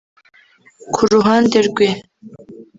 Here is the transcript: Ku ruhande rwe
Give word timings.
Ku 0.93 1.01
ruhande 1.11 1.57
rwe 1.67 1.87